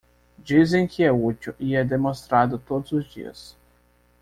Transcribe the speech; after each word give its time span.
Dizem 0.39 0.87
que 0.87 1.03
é 1.03 1.11
útil 1.11 1.53
e 1.59 1.75
é 1.75 1.83
demonstrado 1.83 2.57
todos 2.57 2.91
os 2.91 3.05
dias. 3.05 3.55